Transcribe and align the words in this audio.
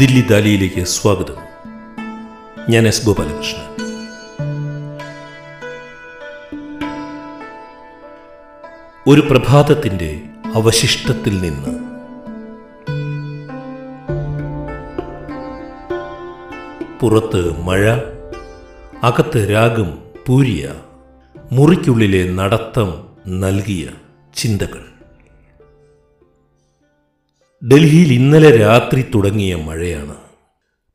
ദില്ലി 0.00 0.20
ദാലിയിലേക്ക് 0.20 0.84
സ്വാഗതം. 0.84 1.34
ഞാൻ 2.68 2.88
എസ് 2.88 3.06
ഗോപാലകൃഷ്ണൻ. 3.06 3.66
ഒരു 9.06 9.20
പ്രഭാതത്തിന്റെ 9.20 10.20
അവശിഷ്ടത്തിൽ 10.54 11.40
നിന്ന് 11.40 11.78
പുറത്ത് 17.00 17.60
മഴ 17.60 17.90
അകത്ത് 19.02 19.50
രാഗം 19.50 19.98
പൂരിയ 20.26 20.74
മുറിക്കുള്ളിലെ 21.52 22.32
നടത്തം 22.32 23.08
നൽകിയ 23.28 23.88
ചിന്തകൾ. 24.36 24.99
ഡൽഹിയിൽ 27.68 28.12
ഇന്നലെ 28.12 28.56
രാത്രി 28.56 29.02
തുടങ്ങിയ 29.02 29.54
മഴയാണ്. 29.54 30.16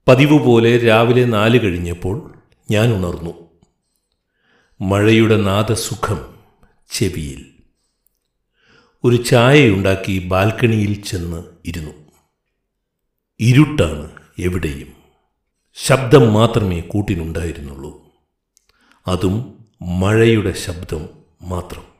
പതിവ് 0.07 0.39
പോലെ 0.39 0.77
രാവിലെ 0.77 1.25
നാല് 1.25 1.61
കഴിഞ്ഞപ്പോൾ 1.61 2.35
ഞാൻ 2.71 2.93
ഉണർന്നു. 2.93 3.49
മഴയുടെ 4.81 5.37
നാദസുഖം 5.37 6.35
ചെവിയിൽ. 6.91 7.45
ഒരു 9.03 9.15
ചായയുണ്ടാക്കി 9.15 10.27
ബാൽക്കണിയിൽ 10.27 11.01
ചെന്ന് 11.01 11.43
ഇരുന്നു. 11.65 11.91
ഇരുട്ടാണ് 13.39 14.11
എവിടെയും. 14.39 14.93
ശബ്ദം 15.75 16.33
മാത്രമേ 16.33 16.81
കൂട്ടിനുണ്ടായിരുന്നുള്ളൂ. 16.81 18.01
അതും 19.07 19.65
മഴയുടെ 19.81 20.51
ശബ്ദം 20.51 21.09
മാത്രം. 21.41 21.94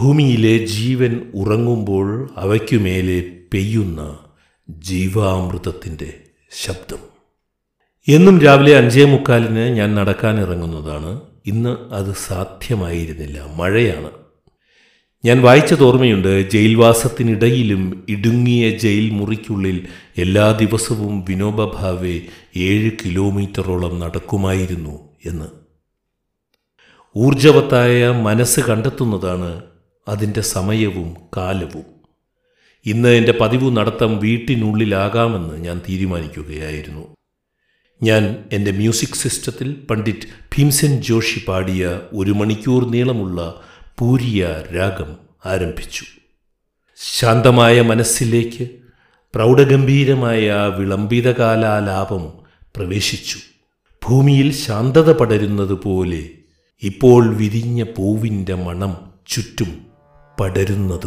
ഭൂമിയിലെ 0.00 0.66
ജീവൻ 0.66 1.32
ഉറങ്ങുമ്പോൾ 1.34 2.30
അവയ്ക്കുമേലെ 2.36 3.24
പെയ്യുന്ന 3.54 4.18
ജീവാമൃതത്തിന്റെ 4.68 6.20
ശബ്ദം. 6.64 6.98
എന്നും 8.08 8.40
രാവിലെ 8.40 8.76
അഞ്ചേ 8.76 9.04
മുക്കാലിന് 9.04 9.76
ഞാൻ 9.76 9.94
നടക്കാൻ 9.94 10.40
ഇറങ്ങുന്നതാണ് 10.40 11.20
ഇന്ന് 11.46 11.94
അത് 11.94 12.14
സാധ്യമായിരുന്നില്ല. 12.26 13.44
മഴയാണ്. 13.56 14.10
ഞാൻ 15.24 15.42
വായിച്ചത് 15.42 15.82
ഓർമ്മയുണ്ട്. 15.82 16.50
ജയിൽവാസത്തിനിടയിലും 16.50 18.06
ഇടുങ്ങിയ 18.08 18.70
ജയിൽ 18.70 19.10
മുറിക്കുള്ളിൽ 19.10 19.86
എല്ലാ 20.18 20.50
ദിവസവും 20.50 21.24
വിനോബ 21.24 21.64
ഭാവെ 21.64 22.20
ഏഴ് 22.56 22.90
കിലോമീറ്ററോളം 23.04 24.00
നടക്കുമായിരുന്നു 24.00 25.08
എന്ന്. 25.24 25.46
ഊർജവത്തായ 27.16 28.08
മനസ്സ് 28.08 28.60
കണ്ടെത്തുന്നതാണ് 28.60 29.62
അതിന്റെ 30.08 30.40
സമയവും 30.40 31.16
കാലവും. 31.36 31.84
ഇന്ന് 32.86 33.08
എന്റെ 33.08 33.34
പതിവ് 33.40 33.76
നടത്തം 33.76 34.18
വീട്ടിനുള്ളിലാകാമെന്ന് 34.18 35.64
ഞാൻ 35.64 35.80
തീരുമാനിക്കുകയായിരുന്നു. 35.88 37.16
ഞാൻ 38.02 38.44
എന്റെ 38.52 38.70
മ്യൂസിക് 38.70 39.14
സിസ്റ്റത്തിൽ 39.14 39.72
പണ്ഡിറ്റ് 39.90 40.26
ഭീംസൻ 40.56 41.02
ജോഷി 41.02 41.42
പാടിയ 41.48 42.00
ഒരു 42.12 42.32
മണിക്കൂർ 42.32 42.90
നീളമുള്ള 42.90 43.60
പൂരിയ 43.98 44.62
രാഗം 44.76 45.16
ആരംഭിച്ചു. 45.46 46.04
ശാന്തമായ 46.96 47.80
മനസ്സിലേക്ക് 47.80 48.68
പ്രൗഢഗംഭീരമായ 49.34 50.52
വിളംബിതകാലാലാപം 50.78 52.32
പ്രവേശിച്ചു. 52.76 53.38
ഭൂമിയിൽ 54.08 54.52
ശാന്തത 54.52 55.12
പടരുന്നത് 55.12 55.72
പോലെ 55.72 56.28
ഇപ്പോൾ 56.82 57.36
വിരിഞ്ഞ 57.36 57.82
പൂവിന്റെ 57.82 58.54
മണം 58.54 59.12
ചുറ്റും 59.26 59.85
പടരുന്നത് 60.40 61.06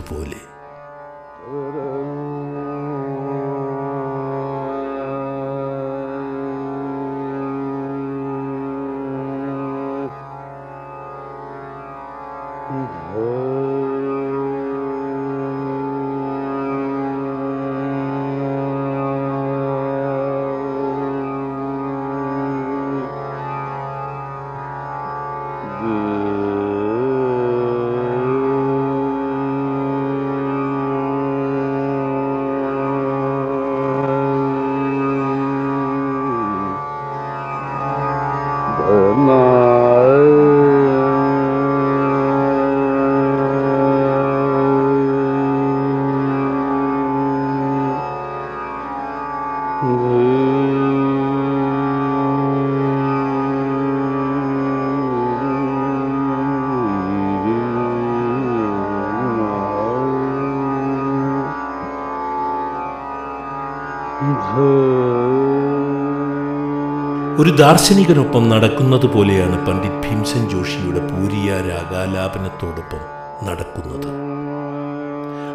ഒരു 67.39 67.49
ദാർശനികനൊപ്പം 67.49 68.49
നടക്കുന്നത് 68.49 69.05
പോലെയാണ് 69.05 69.67
പണ്ഡിറ്റ് 69.67 70.09
ഭീംസൻ 70.09 70.49
ജോഷിയുടെ 70.49 70.99
പൂരിയ 70.99 71.51
രാഗാലാപനത്തോടൊപ്പം 71.51 73.03
നടക്കുന്നത്. 73.47 74.07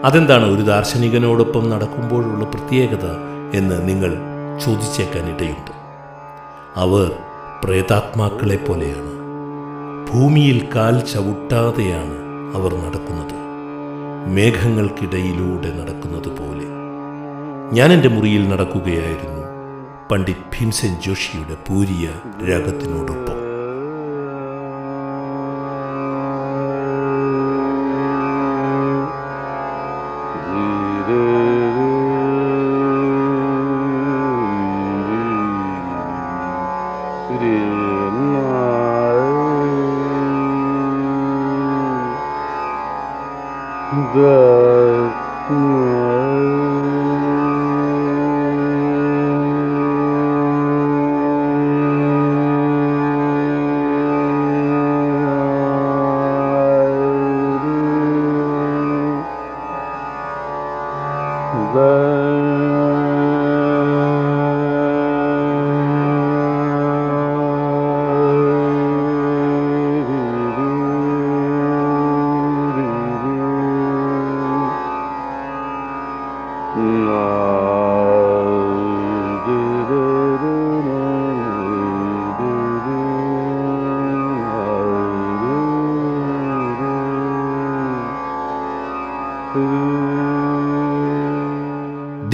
അതെന്താണ് 0.05 0.47
ഒരു 0.55 0.63
ദാർശനികനോടൊപ്പം 0.63 1.71
നടക്കുമ്പോഴുള്ള 1.71 2.45
പ്രത്യേകത 2.45 3.07
എന്ന് 3.55 3.89
നിങ്ങൾ 3.89 4.17
ചോദിച്ചേക്കാനിടയുണ്ട്. 4.65 5.71
അവർ 6.77 7.13
പ്രേതാത്മാക്കളെ 7.65 8.57
പോലെയാണ്. 8.57 9.13
ഭൂമിയിൽ 10.13 10.69
കാൽ 10.77 11.01
ചവിട്ടാതെയാണ് 11.01 12.17
അവർ 12.55 12.75
നടക്കുന്നത്. 12.75 13.37
മേഘങ്ങൾക്കിടയിലൂടെ 14.35 15.71
നടക്കുന്നത് 15.81 16.31
പോലെ. 16.41 16.67
ഞാൻ 17.73 17.93
എന്റെ 17.93 18.09
മുറിയിൽ 18.09 18.49
നടക്കുകയായിരുന്നു. 18.49 19.44
പണ്ഡിറ്റ് 20.11 20.47
ഭീംസെൻ 20.55 20.95
ജോഷിയുടെ 21.01 21.57
പൂരിയ 21.69 22.07
രാഗത്തിനോടൊപ്പം 22.49 23.44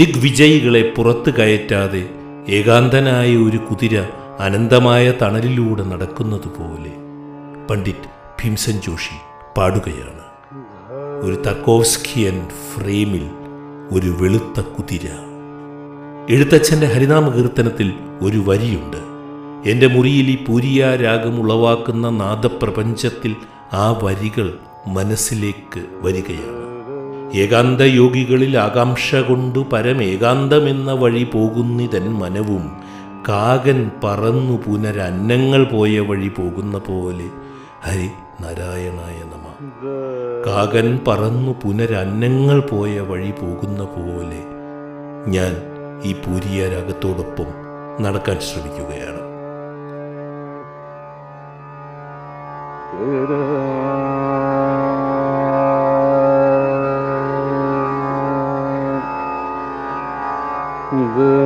ദിഗ്വിജയികളെ 0.00 0.93
പുറത്തു 0.97 1.31
കയറ്റാതെ 1.31 2.08
ഏകാന്തനായ 2.49 3.37
ഒരു 3.37 3.56
കുതിര 3.56 4.02
അനന്തമായ 4.41 5.12
തണലിലൂടെ 5.23 5.82
നടക്കുന്നതുപോലെ. 5.82 6.93
പണ്ഡിറ്റ് 7.70 8.08
ഭീംസൻ 8.43 8.73
ജോഷി 8.73 9.17
പാടുകയാണ്. 9.56 10.23
ഒരു 11.23 11.43
തക്കോവ്സ്കിയൻ 11.47 12.49
ഫ്രെയിമിൽ 12.49 13.31
ഒരു 13.93 14.17
വെളുത്ത 14.20 14.61
കുതിര. 14.61 15.06
എഴുത്തച്ഛന്റെ 16.31 16.87
ഹരിനാമ 16.87 17.29
കീർത്തനത്തിൽ 17.29 17.93
ഒരു 18.23 18.38
വരിയുണ്ട്. 18.47 18.97
എന്റെ 19.70 19.87
മുറിയിൽ 19.87 20.31
ഈ 20.31 20.44
പൂരിയ 20.44 20.97
രാഗം 20.97 21.41
ഉളവാക്കുന്ന 21.41 22.11
നാദപ്രപഞ്ചത്തിൽ 22.11 23.37
ആ 23.73 24.00
വരികൾ 24.02 24.58
മനസ്സിലേക്ക് 24.87 25.85
വരികയാണ്. 26.00 26.70
ഏകാന്ത 27.35 27.81
യോഗികളിൽ 27.81 28.59
ആകാംക്ഷ 28.59 29.15
കൊണ്ടു 29.15 29.59
പരമേകാന്തമെന്ന 29.73 30.93
വഴി 30.93 31.25
പോകുന്നിതൻ 31.25 32.12
മനവും 32.12 32.73
കാകൻ 33.29 33.91
പറന്നു 34.05 34.62
പുനരന്നങ്ങൾ 34.67 35.65
പോയ 35.65 36.00
വഴി 36.00 36.29
പോകുന്ന 36.29 36.79
പോലെ. 36.79 37.25
ഹരി 37.82 38.11
നാരായണായ 38.41 39.23
നമ. 39.23 39.47
കാകൻ 40.47 41.00
പറന്നു 41.09 41.55
പുനരന്നങ്ങൾ 41.65 42.61
പോയ 42.61 43.00
വഴി 43.00 43.31
പോകുന്ന 43.31 43.85
പോലെ. 43.85 44.43
ഞാൻ 45.31 45.56
ഈ 46.05 46.12
പൂരിയ 46.12 46.69
രാഗത്തോടൊപ്പം 46.69 47.47
നടക്കാൻ 48.05 48.38
ശ്രമിക്കുകയാണ്. 48.41 49.21
Silver 61.11 61.40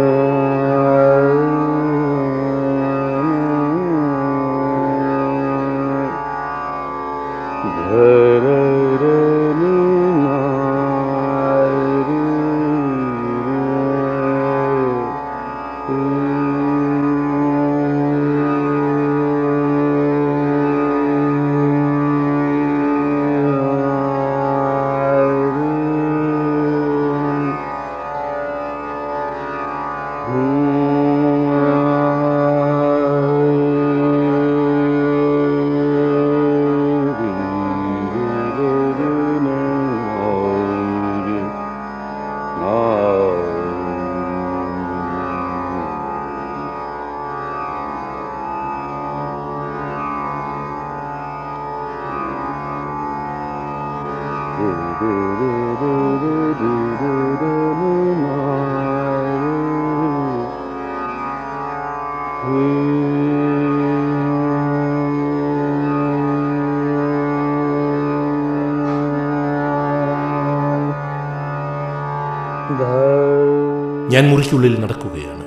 ഞാൻ 74.08 74.30
മുറിക്കുള്ളിൽ 74.30 74.80
നടക്കുകയാണ്. 74.80 75.44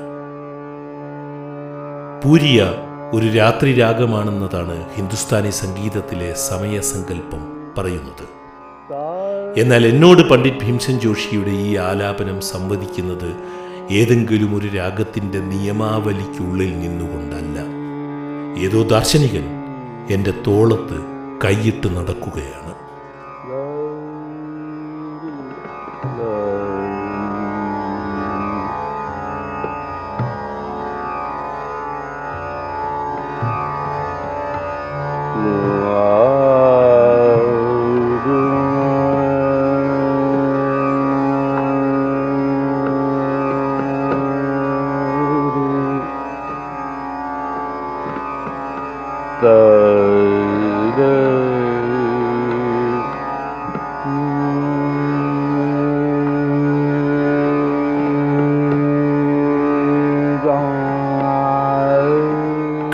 പൂരിയ 2.24 2.74
ഒരു 3.14 3.28
രാത്രി 3.28 3.74
രാഗമാണെന്നതാണ് 3.74 4.86
ഹിന്ദുസ്ഥാനി 4.96 5.50
സംഗീതത്തിലെ 5.50 6.34
സമയസങ്കല്പം 6.34 7.74
പറയുന്നത്. 7.78 8.38
എന്നാൽ 9.60 9.88
എന്നോട് 9.88 10.30
പണ്ഡിറ്റ് 10.30 10.60
ഭീംസൻ 10.60 11.00
ജോഷിയുടെ 11.00 11.50
ഈ 11.50 11.76
ആലാപനം 11.76 12.42
സംവദിക്കുന്നത് 12.42 13.36
ഏതെങ്കിലും 13.92 14.56
ഒരു 14.56 14.68
രാഗത്തിന്റെ 14.68 15.40
നിയമാവലിക്കുള്ളിൽ 15.40 16.80
നിന്നുകൊണ്ടല്ല. 16.80 17.60
ഏതോ 18.66 18.84
ദാർശനികൻ 18.84 19.46
എന്റെ 20.10 20.34
തോളത്ത് 20.48 20.98
കൈയിട്ട് 21.46 21.88
നടക്കുകയാണ്. 21.88 22.67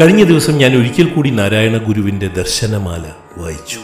കഴിഞ്ഞ 0.01 0.23
ദിവസം 0.23 0.53
ഞാൻ 0.53 0.75
ഒരിക്കൽ 0.75 1.05
കൂടി 1.05 1.29
നാരായണ 1.29 1.77
ഗുരുവിന്റെ 1.77 2.27
ദർശനമാല 2.27 3.03
വായിച്ചു. 3.37 3.79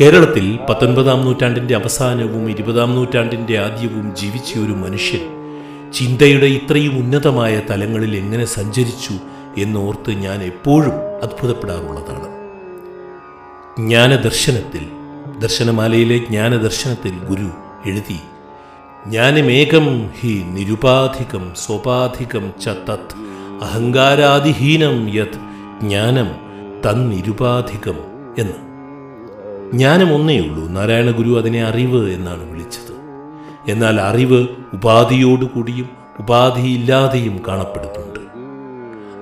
കേരളത്തിൽ 0.00 0.58
പത്തൊൻപതാം 0.68 1.24
നൂറ്റാണ്ടിന്റെ 1.24 1.74
അവസാനവും 1.76 2.50
ഇരുപതാം 2.50 2.94
നൂറ്റാണ്ടിന്റെ 2.94 3.58
ആദ്യവും 3.58 4.16
ജീവിച്ച 4.16 4.58
ഒരു 4.58 4.72
മനുഷ്യൻ 4.72 5.22
ചിന്തയുടെ 5.92 6.46
ഇത്രയും 6.46 6.98
ഉന്നതമായ 6.98 7.60
തലങ്ങളിൽ 7.70 8.16
എങ്ങനെ 8.16 8.44
സഞ്ചരിച്ചു 8.44 9.14
എന്നോർത്ത് 9.60 10.10
ഞാൻ 10.10 10.42
എപ്പോഴും 10.42 10.96
അത്ഭുതപ്പെടാറുള്ളതാണ്. 11.22 12.28
ജ്ഞാനദർശനത്തിൽ 13.78 14.86
ദർശനമാലയിലെ 15.38 16.18
ജ്ഞാനദർശനത്തിൽ 16.18 17.12
ഗുരു 17.28 17.50
എഴുതി 17.86 18.20
ജ്ഞാനമേകം 19.06 20.10
ഹി 20.20 20.42
നിരുപാധികം 20.46 21.52
സ്വപാധികം 21.56 22.52
ച 22.64 22.68
തത് 22.68 23.35
അഹങ്കാരാദിഹീനം 23.62 25.14
യത് 25.14 25.38
ജ്ഞാനം 25.80 26.26
തന്നിരുപാധികം 26.88 27.94
എന്ന്. 28.38 28.66
ജ്ഞാനം 29.72 30.14
ഒന്നേ 30.14 30.38
ഉള്ളൂ. 30.40 30.68
നാരായണ 30.68 31.10
ഗുരു 31.10 31.38
അതിനെ 31.38 31.64
അറിവ് 31.64 32.10
എന്നാണ് 32.10 32.50
വിളിച്ചത്. 32.50 32.94
എന്നാൽ 33.68 34.00
അറിവ് 34.00 34.46
ഉപാധിയോടുകൂടിയും 34.72 35.88
ഉപാധിയില്ലാതെയും 36.18 37.40
കാണപ്പെടുന്നുണ്ട്. 37.48 38.20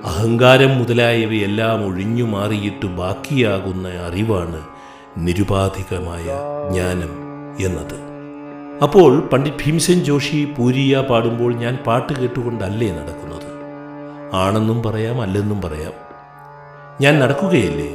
അഹങ്കാരം 0.05 0.79
മുതലായവയെല്ലാം 0.79 1.87
ഒഴിഞ്ഞു 1.87 2.25
മാറിയിട്ട് 2.25 2.87
ബാക്കിയാകുന്ന 2.87 3.89
അറിവാണ് 3.89 4.61
നിരുപാധികമായ 5.17 6.25
ജ്ഞാനം 6.71 7.13
എന്നത്. 7.61 8.05
അപ്പോൾ 8.83 9.21
പണ്ഡിറ്റ് 9.21 9.65
ഭീംസെൻ 9.67 10.05
ജോഷി 10.05 10.49
പൂരിയ 10.59 11.05
പാടുമ്പോൾ 11.11 11.55
ഞാൻ 11.55 11.79
പാട്ട് 11.87 12.13
കേട്ടുകൊണ്ടല്ലേ 12.13 12.91
നടക്കുന്നത് 12.91 13.24
ആണെന്നും 14.35 14.83
പറയാം 14.83 15.21
അല്ലെന്നും 15.21 15.63
പറയാം. 15.63 15.93
ഞാൻ 17.01 17.21
നടക്കുകയല്ലേ? 17.21 17.95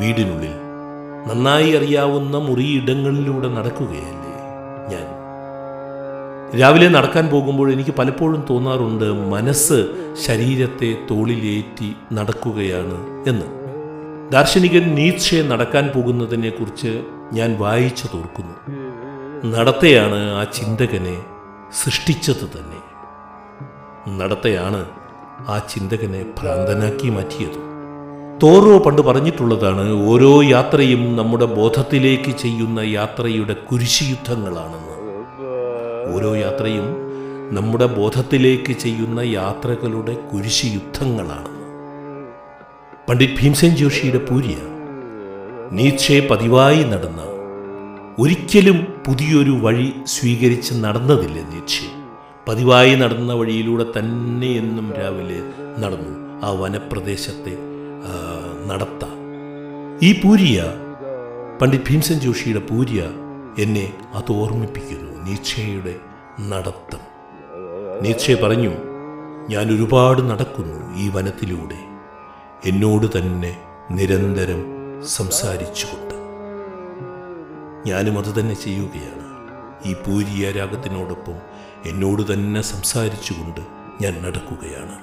വീടിനുള്ളിൽ 0.00 0.54
നന്നായി 1.28 1.70
അറിയാവുന്ന 1.70 2.38
മുറിയിടങ്ങളിലൂടെ 2.38 3.48
നടക്കുകയല്ലേ 3.48 4.36
ഞാൻ? 4.88 5.16
രാവിലെ 6.60 6.88
നടക്കാൻ 6.88 7.26
പോകുമ്പോൾ 7.26 7.72
എനിക്ക് 7.72 7.90
പലപ്പോഴും 7.90 8.46
തോന്നാറുണ്ട് 8.50 9.04
മനസ്സ് 9.30 9.86
ശരീരത്തെ 10.26 10.98
തോളിലേറ്റി 11.10 11.96
നടക്കുകയാണ് 12.12 13.28
എന്ന്. 13.28 13.44
ദാർശനികൻ 14.32 14.94
നീത്ഷെ 14.94 15.42
നടക്കാൻ 15.42 15.90
പോകുന്നതിനെക്കുറിച്ച് 15.94 17.02
ഞാൻ 17.32 17.56
വായിച്ചു 17.58 18.06
തോർക്കുന്നു. 18.14 18.56
നടത്തയാണ് 19.56 20.34
ആ 20.34 20.44
ചിന്തകനെ 20.44 21.24
സൃഷ്ടിച്ചത് 21.84 22.48
തന്നെ. 22.58 22.80
നടത്തയാണ് 24.18 24.84
ആ 25.48 25.58
ചിന്തകനെ 25.58 26.26
ഭ്രാന്തനാക്കി 26.38 27.08
മാറ്റിയത്. 27.08 27.58
തോറോ 28.42 28.78
പണ്ട് 28.78 29.02
പറഞ്ഞിട്ടുള്ളതാണ് 29.02 30.08
ഓരോ 30.08 30.42
യാത്രയും 30.42 31.16
നമ്മുടെ 31.16 31.44
ബോധത്തിലേക്ക് 31.44 32.36
ചെയ്യുന്ന 32.36 32.80
യാത്രയുടെ 32.80 33.54
കുരിശുയുദ്ധങ്ങളാണെന്ന്. 33.54 34.96
ഓരോ 36.14 36.34
യാത്രയും 36.34 36.88
നമ്മുടെ 37.54 37.86
ബോധത്തിലേക്ക് 37.86 38.72
ചെയ്യുന്ന 38.72 39.20
യാത്രകളുടെ 39.20 40.14
കുരിശുയുദ്ധങ്ങളാണെന്ന്. 40.14 41.62
പണ്ഡിറ്റ് 43.08 43.40
ഭീംസെൻ 43.42 43.76
ജോഷിയുടെ 43.76 44.18
പൂര്യ 44.18 44.56
നീച്ചെ 45.72 46.28
പതിവായി 46.30 46.82
നടന്ന 46.82 47.22
ഒരിക്കലും 48.18 48.78
പുതിയൊരു 49.06 49.50
വഴി 49.50 49.92
സ്വീകരിച്ച് 50.06 50.74
നടന്നതില്ല 50.74 51.38
നീച്ചെ 51.52 51.95
പതിവായി 52.48 52.94
നടന്ന 52.94 53.32
വഴിയിലൂടെ 53.32 53.86
തന്നെ 53.98 54.46
എന്നും 54.46 54.92
രാവിലെ 54.92 55.38
നടന്നു 55.80 56.44
ആ 56.46 56.50
വനപ്രദേശത്തെ 56.50 57.58
നടത്ത. 58.66 59.04
ഈ 60.02 60.20
പൂരിയ 60.20 60.64
പണ്ഡിറ്റ് 61.60 61.84
ഭീംസൻ 61.90 62.20
ജോഷിയുടെ 62.20 62.60
പൂരിയ 62.60 63.04
എന്നെ 63.58 63.92
അത് 64.14 64.32
ഓർമ്മിപ്പിക്കുന്നു. 64.32 65.24
നീച്ചയുടെ 65.24 65.94
നടത്തം. 66.40 67.02
നീച്ച 68.02 68.32
പറഞ്ഞു 68.42 68.72
ഞാൻ 69.48 69.66
ഒരുപാട് 69.74 70.22
നടക്കുന്നു 70.22 70.98
ഈ 70.98 71.08
വനത്തിലൂടെ. 71.08 71.80
എന്നോട് 72.64 73.18
തന്നെ 73.18 73.58
നിരന്തരം 73.90 74.62
സംസാരിച്ചുകൊണ്ട്. 75.04 76.14
ഞാനും 77.88 78.18
അത് 78.18 78.40
തന്നെ 78.40 78.54
ചെയ്യുകയാണ്. 78.54 79.26
ഈ 79.88 79.94
പൂരിയ 79.94 80.50
രാഗത്തിനോടൊപ്പം 80.50 81.55
എന്നോട് 81.84 82.32
തന്നെ 82.32 82.60
സംസാരിച്ചുകൊണ്ട് 82.60 83.60
ഞാൻ 84.00 84.14
നടക്കുകയാണ്. 84.22 84.96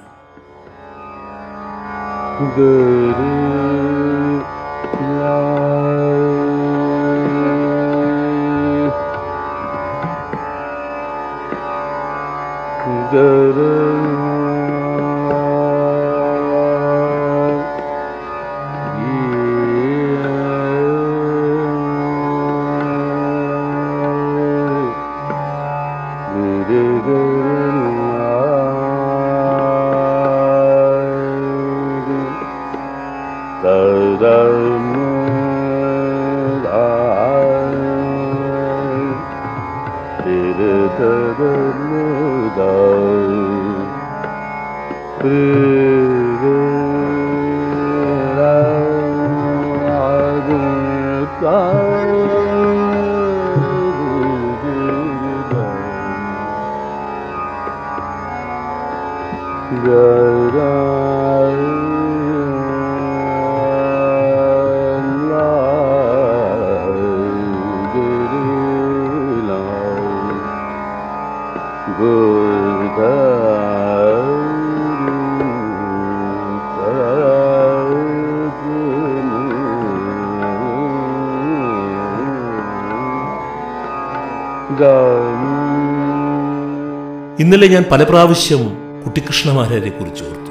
ഇന്നലെ 87.44 87.66
ഞാൻ 87.66 87.84
പല 87.90 88.02
പ്രാവശ്യം 88.02 88.76
കുട്ടിക്കൃഷ്ണമാരാരെ 89.04 89.90
കുറിച്ച് 89.90 90.24
ഓർത്തു. 90.24 90.50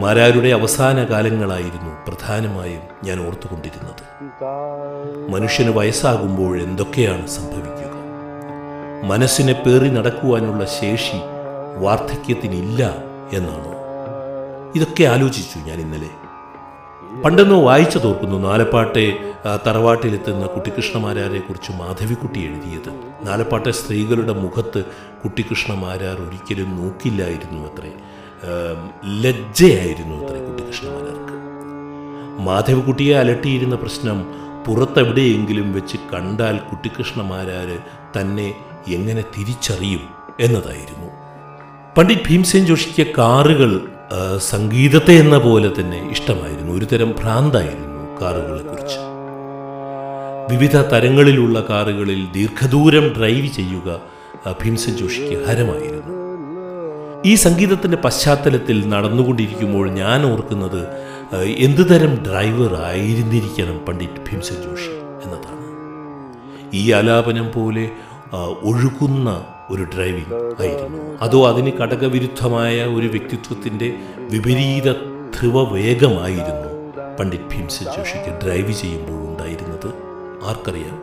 മാരാരുടെ 0.00 0.48
അവസാന 0.48 1.04
കാലങ്ങളായിരുന്നു 1.04 2.10
പ്രധാനമായും 2.10 2.80
ഞാൻ 3.04 3.26
ഓർത്തുകൊണ്ടിരുന്നത്. 3.26 4.02
മനുഷ്യന് 5.30 5.70
വയസ്സാകുമ്പോൾ 5.70 6.62
എന്തൊക്കെയാണ് 6.62 7.26
സംഭവിക്കുക? 7.26 7.90
മനസ്സിനെ 9.04 9.52
പേറി 9.52 9.90
നടക്കുവാനുള്ള 9.90 10.64
ശേഷി 10.64 11.18
വാർദ്ധക്യത്തിനില്ല 11.78 12.94
എന്നാണോ? 13.32 13.74
ഇതൊക്കെ 14.76 15.04
ആലോചിച്ചു 15.04 15.58
ഞാൻ 15.58 15.80
ഇന്നലെ. 15.80 16.23
പണ്ടെന്നോ 17.24 17.58
വായിച്ചു 17.62 17.98
തോർക്കുന്നു 17.98 18.38
നാലപ്പാട്ടെ 18.38 19.04
തറവാട്ടിലെത്തുന്ന 19.66 20.46
കുട്ടിക്കൃഷ്ണമാരാരെ 20.46 21.38
കുറിച്ച് 21.38 21.72
മാധവിക്കുട്ടി 21.72 22.40
എഴുതിയത്. 22.40 22.90
നാലപ്പാട്ടെ 23.26 23.70
സ്ത്രീകളുടെ 23.70 24.32
മുഖത്ത് 24.32 24.84
കുട്ടിക്കൃഷ്ണമാരാർ 25.22 26.16
ഒരിക്കലും 26.16 26.70
നോക്കില്ലായിരുന്നു 26.82 27.60
അത്രേ. 27.68 27.92
ലജ്ജയായിരുന്നു 29.22 30.16
അത്രേ 30.16 30.40
കുട്ടിക്കൃഷ്ണമാരാർക്ക് 30.46 31.34
മാധവിക്കുട്ടിയെ 32.40 33.16
അലട്ടിയിരുന്ന 33.16 33.76
പ്രശ്നം 33.76 34.20
പുറത്തെവിടെയെങ്കിലും 34.66 35.72
വെച്ച് 35.72 35.96
കണ്ടാൽ 36.12 36.58
കുട്ടിക്കൃഷ്ണമാരാര് 36.58 37.78
തന്നെ 38.16 38.54
എങ്ങനെ 38.88 39.24
തിരിച്ചറിയും 39.38 40.04
എന്നതായിരുന്നു. 40.40 41.08
പണ്ഡിറ്റ് 41.96 42.28
ഭീംസേൻ 42.28 42.66
ജോഷിക്ക് 42.66 43.06
കാറുകൾ 43.18 43.72
സംഗീതത്തെ 44.38 45.12
എന്ന 45.12 45.38
പോലെ 45.38 45.72
തന്നെ 45.80 46.10
ഇഷ്ടമായിരുന്നു. 46.10 46.72
ഒരു 46.72 46.84
തരം 46.84 47.14
ഭ്രാന്തായിരുന്നു 47.20 48.20
കാറുകളെ 48.20 48.62
കുറിച്ച് 48.62 49.00
വിവിധ 50.50 50.76
തരങ്ങളിലുള്ള 50.76 51.66
കാറുകളിൽ 51.70 52.32
ദീർഘദൂരം 52.32 53.14
ഡ്രൈവ് 53.18 53.46
ചെയ്യുക 53.46 54.00
ഭീംസൻ 54.64 54.96
ജോഷിക്ക് 54.96 55.46
ഹരമായിരുന്നു. 55.46 56.14
ഈ 57.26 57.34
സംഗീതത്തിന്റെ 57.34 57.96
പശ്ചാത്തലത്തിൽ 57.96 58.88
നടന്നുകൊണ്ടിരിക്കുമ്പോൾ 58.88 59.90
ഞാൻ 59.90 60.32
ഓർക്കുന്നത് 60.32 60.82
എന്തുതരം 61.44 62.12
ഡ്രൈവർ 62.26 62.74
ആയിരുന്നിരിക്കണം 62.84 63.78
പണ്ഡിറ്റ് 63.78 64.30
ഭീംസൻ 64.30 64.56
ജോഷി 64.62 64.92
എന്നതാണ്. 65.24 65.64
ഈ 66.74 66.92
ആലാപനം 66.92 67.50
പോലെ 67.54 67.90
ഒഴുകുന്ന 68.62 69.44
ഒരു 69.70 69.84
ഡ്രൈവിംഗ് 69.84 70.34
ആയിരുന്നു 70.62 71.18
അതോ 71.20 71.48
അതിന് 71.48 71.72
ഘടകവിരുദ്ധമായ 71.80 72.84
ഒരു 72.86 73.06
വ്യക്തിത്വത്തിന്റെ 73.06 73.88
വിപരീത 74.30 74.92
ധ്രുവ 75.36 75.72
വേഗമായിരുന്നു 75.72 76.70
പണ്ഡിറ്റ് 77.20 77.44
ഭീംസൻ 77.44 77.86
ജോഷിക്ക് 77.96 78.44
ഡ്രൈവ് 78.44 78.72
ചെയ്യുമ്പോൾ 78.72 79.30
ഉണ്ടായിരുന്നത്? 79.30 79.90
ആർക്കറിയാം? 80.44 80.96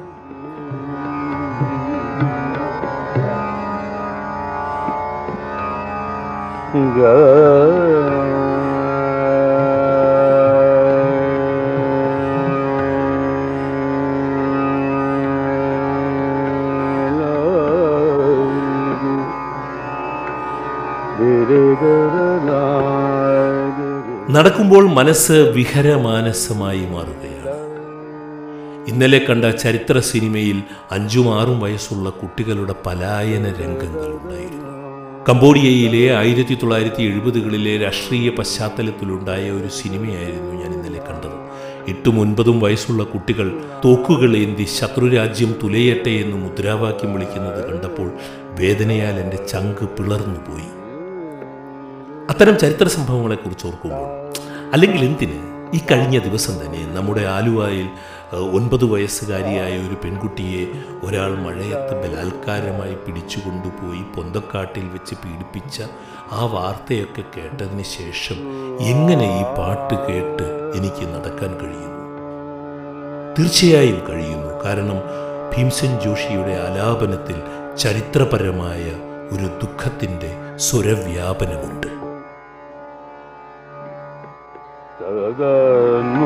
നടക്കുമ്പോൾ 24.34 24.90
മനസ്സ് 24.90 25.32
വിഹരമാനസമായി 25.32 26.80
മാറുകയാണ്. 26.80 27.56
ഇന്നലെ 28.88 29.22
കണ്ട 29.30 29.46
ചരിത്ര 29.46 30.00
സിനിമയിൽ 30.00 30.64
അഞ്ചും 30.92 31.40
ആറും 31.40 31.60
വയസ്സുള്ള 31.60 32.10
കുട്ടികളുടെ 32.10 32.76
പലായന 32.86 33.46
രംഗങ്ങൾ 33.62 34.06
ഉണ്ടായിരുന്നു. 34.08 34.72
കംബോഡിയയിലെ 35.30 36.16
ആയിരത്തി 36.16 36.54
തൊള്ളായിരത്തി 36.54 37.04
എഴുപതുകളിലെ 37.04 37.78
രാഷ്ട്രീയ 37.78 38.30
പശ്ചാത്തലത്തിലുണ്ടായ 38.30 39.52
ഒരു 39.52 39.68
സിനിമയായിരുന്നു 39.68 40.52
ഞാൻ 40.62 40.74
ഇന്നലെ 40.74 41.02
കണ്ടത്. 41.10 41.38
എട്ടും 41.90 42.20
ഒൻപതും 42.20 42.60
വയസ്സുള്ള 42.60 43.04
കുട്ടികൾ 43.04 43.62
തോക്കുകളേന്തി 43.86 44.64
ശത്രുരാജ്യം 44.64 45.56
തുലയട്ടെ 45.64 46.10
എന്ന് 46.10 46.38
മുദ്രാവാക്യം 46.38 47.14
വിളിക്കുന്നത് 47.14 47.72
കണ്ടപ്പോൾ 47.72 48.12
വേദനയാൽ 48.60 49.20
എന്റെ 49.20 49.38
ചങ്ക് 49.48 49.90
പിളർന്നു 49.90 50.40
പോയി 50.50 50.81
അത്തരം 52.42 52.58
ചരിത്ര 52.58 52.88
സംഭവങ്ങളെക്കുറിച്ച് 52.88 53.68
ഓർക്കുമ്പോൾ 53.68 54.08
അല്ലെങ്കിൽ 54.74 55.06
എന്തിന് 55.06 55.36
ഈ 55.76 55.80
കഴിഞ്ഞ 55.92 56.20
ദിവസം 56.20 56.54
തന്നെ 56.54 56.94
നമ്മുടെ 56.94 57.22
ആലുവായിൽ 57.22 57.90
ഒൻപത് 58.36 58.86
വയസ്സുകാരിയായ 58.86 59.88
ഒരു 59.88 59.96
പെൺകുട്ടിയെ 60.04 60.66
ഒരാൾ 61.04 61.36
മഴയത്ത് 61.36 61.94
ബലാത്കാരമായി 62.04 62.94
പിടിച്ചുകൊണ്ടുപോയി 62.94 64.02
പൊന്തക്കാട്ടിൽ 64.16 64.90
വെച്ച് 64.90 65.16
പീഡിപ്പിച്ച 65.16 65.84
ആ 66.32 66.46
വാർത്തയൊക്കെ 66.46 67.24
കേട്ടതിന് 67.38 67.84
ശേഷം 67.84 68.36
എങ്ങനെ 68.82 69.40
ഈ 69.40 69.44
പാട്ട് 69.44 69.94
കേട്ട് 69.94 70.76
എനിക്ക് 70.76 71.06
നടക്കാൻ 71.14 71.54
കഴിയുന്നു? 71.58 72.02
തീർച്ചയായും 73.40 74.02
കഴിയുന്നു. 74.10 74.66
കാരണം 74.66 75.00
ഭീംസൻ 75.58 76.00
ജോഷിയുടെ 76.00 76.52
ആലാപനത്തിൽ 76.52 77.42
ചരിത്രപരമായ 77.78 78.84
ഒരു 79.32 79.44
ദുഃഖത്തിന്റെ 79.44 80.34
സ്വരവ്യാപനമുണ്ട്. 80.56 82.01
जन्म 85.12 86.22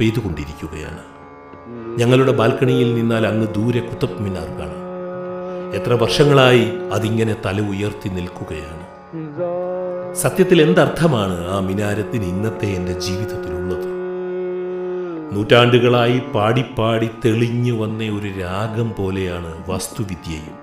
പെയ്തുകൊണ്ടിരിക്കുകയാണ്. 0.00 1.02
ഞങ്ങളുടെ 1.98 2.32
ബാൽക്കണിയിൽ 2.32 2.94
നിന്നാൽ 2.94 3.26
അങ്ങ് 3.26 3.48
ദൂരെ 3.54 3.80
കുത്തബ് 3.80 4.20
മിനാർ 4.20 4.48
കാണാം. 4.58 4.84
എത്ര 5.74 5.92
വർഷങ്ങളായി 5.92 6.64
അതിങ്ങനെ 6.92 7.36
തല 7.46 7.60
ഉയർത്തി 7.60 8.08
നിൽക്കുകയാണ്. 8.08 8.84
സത്യത്തിൽ 10.14 10.62
എന്തർത്ഥമാണ് 10.62 11.48
ആ 11.48 11.58
മിനാരത്തിന് 11.58 12.24
ഇന്നത്തെ 12.24 12.66
എന്റെ 12.66 12.92
ജീവിതത്തിലുള്ളത്? 12.92 13.88
നൂറ്റാണ്ടുകളായി 15.32 16.18
പാടിപ്പാടി 16.34 17.08
തെളിഞ്ഞു 17.24 17.72
വന്ന 17.72 18.04
ഒരു 18.04 18.28
രാഗം 18.40 18.94
പോലെയാണ് 18.98 19.70
വാസ്തുവിദ്യയും. 19.70 20.54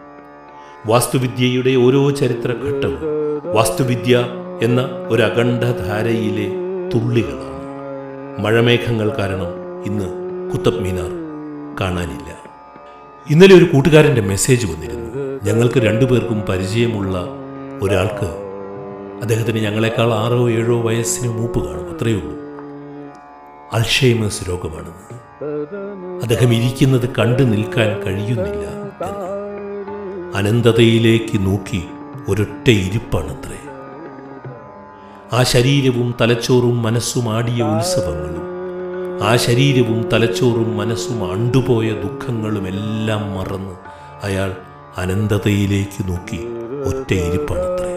വാസ്തുവിദ്യയുടെ 0.85 1.75
ഓരോ 1.75 2.09
ചരിത്രഘട്ടവും 2.11 2.99
വാസ്തുവിദ്യ 3.55 4.25
എന്ന 4.61 4.81
ഒരു 5.07 5.21
അഖണ്ഡധാരയിലെ 5.21 6.47
തുള്ളികളാണ്. 6.93 7.50
മഴമേഘങ്ങൾ 8.39 9.17
കാരണം 9.17 9.47
ഇന്ന് 9.85 10.07
കുത്തബ് 10.51 10.79
മീനാർ 10.79 11.11
കാണാനില്ല. 11.81 12.41
ഇന്നലെ 13.29 13.55
ഒരു 13.55 13.63
കൂട്ടുകാരന്റെ 13.63 14.21
മെസ്സേജ് 14.21 14.65
വന്നിരുന്നു. 14.65 15.01
ഞങ്ങൾക്ക് 15.43 15.79
രണ്ടുപേർക്കും 15.79 16.41
പരിചയമുള്ള 16.49 17.27
ഒരാൾക്ക് 17.81 18.29
അദ്ദേഹത്തിന് 19.21 19.57
ഞങ്ങളെക്കാൾ 19.57 20.13
ആറോ 20.13 20.49
ഏഴോ 20.49 20.81
വയസ്സിന് 20.81 21.29
മൂപ്പ് 21.29 21.65
കാണും 21.67 21.95
അത്രയേ 21.95 22.15
ഉള്ളൂ. 22.15 22.35
അൾഷൈമേഴ്സ് 23.73 24.49
രോഗമാണെന്ന്. 24.49 25.21
അദ്ദേഹം 26.21 26.53
ഇരിക്കുന്നത് 26.53 27.09
കണ്ടു 27.19 27.43
നിൽക്കാൻ 27.43 27.99
കഴിയുന്നില്ല 27.99 28.65
അനന്തതയിലേക്ക് 30.35 31.45
നോക്കി 31.45 31.83
ഒരൊറ്റ 32.29 32.69
ഇരിപ്പാണത്രേ. 32.69 33.70
ആ 35.33 35.43
ശരീരവും 35.43 36.07
തലച്ചോറും 36.21 36.83
മനസ്സും 36.83 37.25
ആടിയ 37.35 37.61
ഉത്സവങ്ങളും 37.63 38.47
ആ 39.23 39.35
ശരീരവും 39.35 39.99
തലച്ചോറും 40.13 40.77
മനസ്സും 40.77 41.19
അണ്ടുപോയ 41.31 41.89
ദുഃഖങ്ങളും 42.03 42.67
എല്ലാം 42.67 43.23
മറന്ന് 43.35 43.75
അയാൾ 44.23 44.51
അനന്തതയിലേക്ക് 44.97 46.01
നോക്കി 46.09 46.41
ഒറ്റ 46.89 47.13
ഇരിപ്പാണത്രേ. 47.13 47.91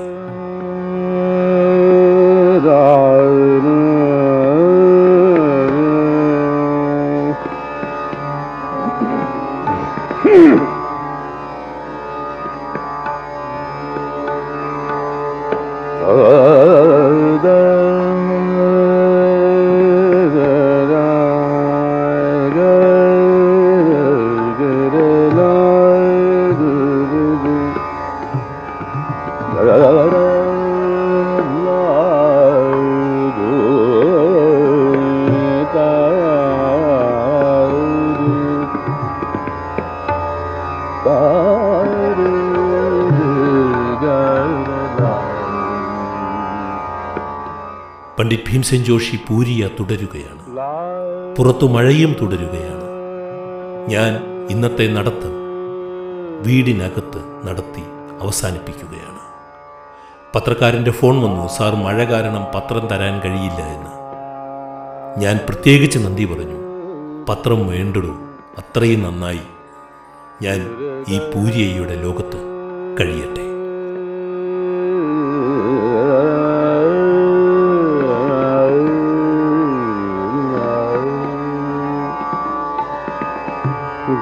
ഭീംസെൻ 48.65 48.85
ജോഷി 48.85 49.17
പൂരിയ 49.17 49.69
തുടരുകയാണ്. 49.81 50.43
പുറത്തു 51.37 51.67
മഴയും 51.67 52.17
തുടരുകയാണ്. 52.23 52.85
ഞാൻ 53.89 54.17
ഇന്നത്തെ 54.51 54.87
നടത്തം 54.93 55.35
വീടിനകത്ത് 56.47 57.49
നടത്തി 57.49 57.83
അവസാനിപ്പിക്കുകയാണ്. 58.21 59.19
പത്രക്കാരന്റെ 60.35 60.91
ഫോൺ 60.91 61.23
വന്നു 61.23 61.49
സാർ 61.49 61.75
മഴ 61.75 62.05
കാരണം 62.05 62.47
പത്രം 62.55 62.87
തരാൻ 62.87 63.21
കഴിയില്ല 63.21 63.61
എന്ന്. 63.75 63.91
ഞാൻ 65.21 65.41
പ്രത്യേകിച്ച് 65.49 65.99
നന്ദി 65.99 66.25
പറഞ്ഞു. 66.25 66.61
പത്രം 67.29 67.67
വേണ്ടടൂ 67.67 68.15
അത്രയും 68.59 69.03
നന്നായി. 69.03 69.45
ഞാൻ 70.43 70.59
ഈ 71.09 71.19
പൂരിയയുടെ 71.19 72.03
ലോകത്ത് 72.03 72.39
കഴിയട്ടെ. 73.01 73.54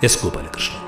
എസ് 0.00 0.20
ഗോപാലകൃഷ്ണൻ 0.22 0.80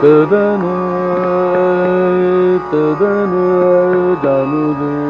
തദനു 0.00 0.74
തദനു 2.72 3.46
ദനുദേ 4.24 5.09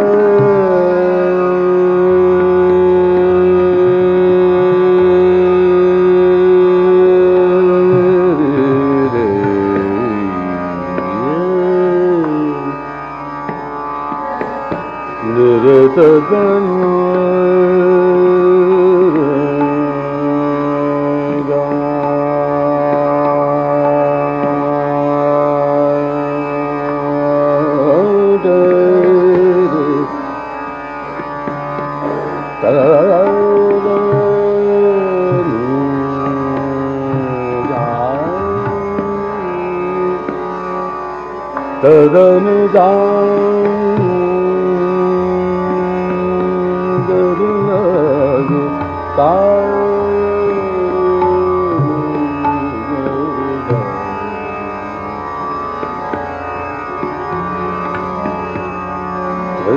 ચરણ 42.21 42.73
જાણ 42.73 44.11
તા 49.15 49.61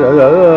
la 0.01 0.11
la 0.19 0.27
la 0.37 0.54